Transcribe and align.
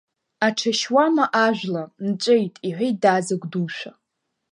Аҽашьуама 0.47 1.25
ажәла, 1.45 1.83
нҵәеит,— 2.07 2.53
иҳәеит 2.67 2.97
даазыгәдушәа. 3.03 3.91